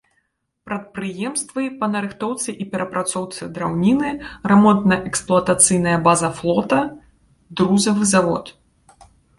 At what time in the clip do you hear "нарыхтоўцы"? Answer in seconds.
1.95-2.49